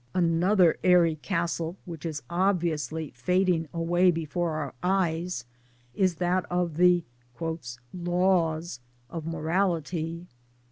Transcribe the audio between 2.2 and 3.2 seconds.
obviously